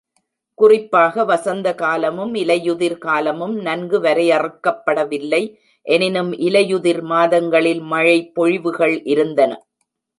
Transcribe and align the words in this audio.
குறிப்பாக 0.57 1.23
வசந்த 1.23 1.67
காலமும் 1.81 2.33
இலையுதிர் 2.35 2.97
காலமும் 2.99 3.55
நன்கு 3.59 3.99
வரையறுக்கப்படவில்லை; 3.99 5.43
எனினும் 5.85 6.31
இலையுதிர் 6.47 7.03
மாதங்களில் 7.11 7.83
மழை 7.91 8.19
பொழிவுகள் 8.35 8.97
இருந்தன. 9.13 9.51